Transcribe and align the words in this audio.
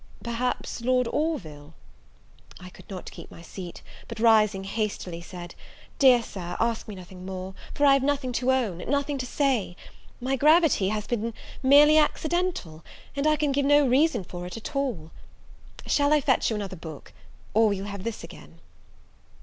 perhaps 0.23 0.81
Lord 0.81 1.07
Orville" 1.09 1.75
I 2.59 2.69
could 2.69 2.89
not 2.89 3.11
keep 3.11 3.29
my 3.29 3.43
seat; 3.43 3.83
but, 4.07 4.19
rising 4.19 4.63
hastily, 4.63 5.21
said, 5.21 5.53
"Dear 5.99 6.23
Sir, 6.23 6.57
ask 6.59 6.87
me 6.87 6.95
nothing 6.95 7.23
more! 7.23 7.53
for 7.75 7.85
I 7.85 7.93
have 7.93 8.01
nothing 8.01 8.31
to 8.31 8.51
own, 8.51 8.79
nothing 8.89 9.19
to 9.19 9.27
say; 9.27 9.75
my 10.19 10.35
gravity 10.35 10.89
has 10.89 11.05
been 11.05 11.35
merely 11.61 11.99
accidental, 11.99 12.83
and 13.15 13.27
I 13.27 13.35
can 13.35 13.51
give 13.51 13.65
no 13.67 13.85
reason 13.87 14.23
for 14.23 14.47
it 14.47 14.57
at 14.57 14.75
all. 14.75 15.11
Shall 15.85 16.11
I 16.13 16.19
fetch 16.19 16.49
you 16.49 16.55
another 16.55 16.75
book? 16.75 17.13
or 17.53 17.67
will 17.67 17.73
you 17.73 17.83
have 17.83 18.03
this 18.03 18.23
again?" 18.23 18.57